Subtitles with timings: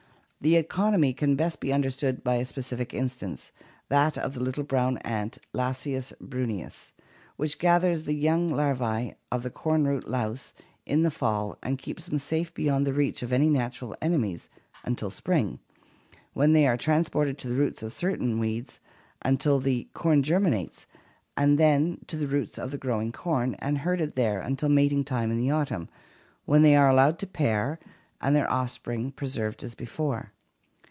[0.43, 3.51] The economy can best be understood by a specific instance,
[3.89, 6.93] that of the little brown ant, Lasius brunneus,
[7.37, 12.07] which gathers the young larvae of the corn root louse in the fall and keeps
[12.07, 14.49] them safe beyond the reach of any natural enemies
[14.83, 15.59] until spring,
[16.33, 18.79] when they are transported to the roots of certain weeds
[19.23, 19.93] until the ANIMAL ASSOCIATIONS.
[19.93, 20.85] COMMUNA^ISM 259 coin germinates,
[21.37, 25.29] and then to the roots of the growing corn and herded there until mating time
[25.29, 25.87] in the autumn,
[26.45, 27.77] when they are allowed to pair
[28.23, 30.31] and their offspring preserved as before.